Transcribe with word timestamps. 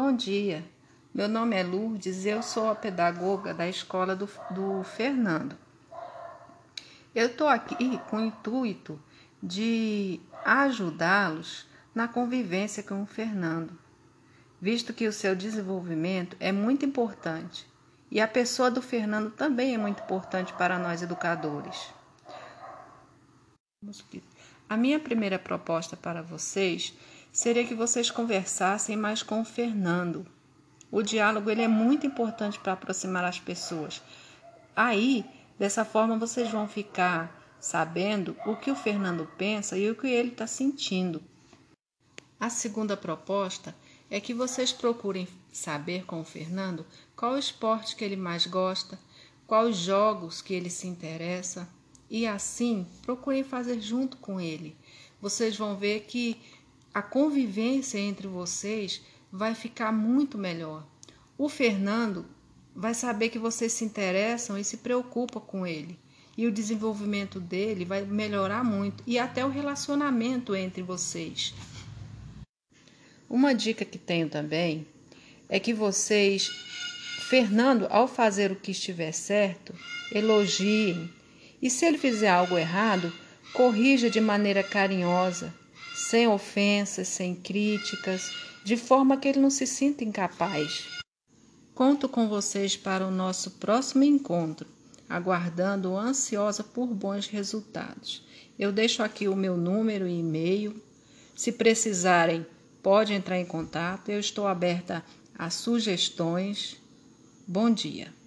Bom 0.00 0.12
dia, 0.12 0.64
meu 1.12 1.28
nome 1.28 1.56
é 1.56 1.64
Lourdes 1.64 2.24
eu 2.24 2.40
sou 2.40 2.70
a 2.70 2.74
pedagoga 2.76 3.52
da 3.52 3.68
escola 3.68 4.14
do, 4.14 4.30
do 4.48 4.84
Fernando. 4.84 5.58
Eu 7.12 7.26
estou 7.26 7.48
aqui 7.48 7.98
com 8.08 8.18
o 8.18 8.24
intuito 8.24 8.96
de 9.42 10.20
ajudá-los 10.44 11.66
na 11.92 12.06
convivência 12.06 12.80
com 12.80 13.02
o 13.02 13.06
Fernando, 13.06 13.76
visto 14.60 14.94
que 14.94 15.08
o 15.08 15.12
seu 15.12 15.34
desenvolvimento 15.34 16.36
é 16.38 16.52
muito 16.52 16.86
importante 16.86 17.66
e 18.08 18.20
a 18.20 18.28
pessoa 18.28 18.70
do 18.70 18.80
Fernando 18.80 19.32
também 19.32 19.74
é 19.74 19.78
muito 19.78 20.00
importante 20.04 20.52
para 20.52 20.78
nós 20.78 21.02
educadores. 21.02 21.92
A 24.68 24.76
minha 24.76 25.00
primeira 25.00 25.40
proposta 25.40 25.96
para 25.96 26.22
vocês 26.22 26.94
seria 27.32 27.66
que 27.66 27.74
vocês 27.74 28.10
conversassem 28.10 28.96
mais 28.96 29.22
com 29.22 29.40
o 29.40 29.44
Fernando. 29.44 30.26
O 30.90 31.02
diálogo 31.02 31.50
ele 31.50 31.62
é 31.62 31.68
muito 31.68 32.06
importante 32.06 32.58
para 32.58 32.72
aproximar 32.72 33.24
as 33.24 33.38
pessoas. 33.38 34.02
Aí, 34.74 35.24
dessa 35.58 35.84
forma, 35.84 36.18
vocês 36.18 36.50
vão 36.50 36.66
ficar 36.66 37.56
sabendo 37.60 38.36
o 38.46 38.56
que 38.56 38.70
o 38.70 38.76
Fernando 38.76 39.28
pensa 39.36 39.76
e 39.76 39.90
o 39.90 39.94
que 39.94 40.06
ele 40.06 40.28
está 40.28 40.46
sentindo. 40.46 41.22
A 42.40 42.48
segunda 42.48 42.96
proposta 42.96 43.74
é 44.10 44.20
que 44.20 44.32
vocês 44.32 44.72
procurem 44.72 45.28
saber 45.52 46.04
com 46.04 46.20
o 46.20 46.24
Fernando 46.24 46.86
qual 47.16 47.36
esporte 47.36 47.96
que 47.96 48.04
ele 48.04 48.16
mais 48.16 48.46
gosta, 48.46 48.98
quais 49.46 49.76
jogos 49.76 50.40
que 50.40 50.54
ele 50.54 50.70
se 50.70 50.86
interessa 50.86 51.68
e 52.08 52.26
assim 52.26 52.86
procurem 53.02 53.42
fazer 53.42 53.80
junto 53.80 54.16
com 54.18 54.40
ele. 54.40 54.76
Vocês 55.20 55.56
vão 55.56 55.76
ver 55.76 56.02
que 56.02 56.40
a 56.92 57.02
convivência 57.02 57.98
entre 57.98 58.26
vocês 58.26 59.02
vai 59.30 59.54
ficar 59.54 59.92
muito 59.92 60.38
melhor. 60.38 60.86
O 61.36 61.48
Fernando 61.48 62.26
vai 62.74 62.94
saber 62.94 63.28
que 63.28 63.38
vocês 63.38 63.72
se 63.72 63.84
interessam 63.84 64.58
e 64.58 64.64
se 64.64 64.78
preocupam 64.78 65.40
com 65.40 65.66
ele. 65.66 65.98
E 66.36 66.46
o 66.46 66.52
desenvolvimento 66.52 67.40
dele 67.40 67.84
vai 67.84 68.04
melhorar 68.04 68.62
muito 68.64 69.02
e 69.06 69.18
até 69.18 69.44
o 69.44 69.50
relacionamento 69.50 70.54
entre 70.54 70.82
vocês. 70.82 71.52
Uma 73.28 73.54
dica 73.54 73.84
que 73.84 73.98
tenho 73.98 74.28
também 74.28 74.86
é 75.48 75.58
que 75.58 75.74
vocês, 75.74 76.48
Fernando, 77.28 77.86
ao 77.90 78.06
fazer 78.06 78.52
o 78.52 78.56
que 78.56 78.70
estiver 78.70 79.12
certo, 79.12 79.74
elogiem. 80.12 81.10
E 81.60 81.68
se 81.68 81.84
ele 81.84 81.98
fizer 81.98 82.30
algo 82.30 82.56
errado, 82.56 83.12
corrija 83.52 84.08
de 84.08 84.20
maneira 84.20 84.62
carinhosa, 84.62 85.52
sem 86.08 86.26
ofensas, 86.26 87.06
sem 87.06 87.34
críticas, 87.34 88.32
de 88.64 88.78
forma 88.78 89.18
que 89.18 89.28
ele 89.28 89.40
não 89.40 89.50
se 89.50 89.66
sinta 89.66 90.02
incapaz. 90.02 90.86
Conto 91.74 92.08
com 92.08 92.26
vocês 92.26 92.74
para 92.78 93.06
o 93.06 93.10
nosso 93.10 93.50
próximo 93.52 94.04
encontro, 94.04 94.66
aguardando 95.06 95.94
ansiosa 95.94 96.64
por 96.64 96.86
bons 96.86 97.26
resultados. 97.26 98.24
Eu 98.58 98.72
deixo 98.72 99.02
aqui 99.02 99.28
o 99.28 99.36
meu 99.36 99.56
número 99.58 100.08
e 100.08 100.20
e-mail. 100.20 100.82
Se 101.36 101.52
precisarem, 101.52 102.46
pode 102.82 103.12
entrar 103.12 103.38
em 103.38 103.44
contato. 103.44 104.08
Eu 104.08 104.18
estou 104.18 104.46
aberta 104.46 105.04
a 105.38 105.50
sugestões. 105.50 106.78
Bom 107.46 107.70
dia. 107.70 108.17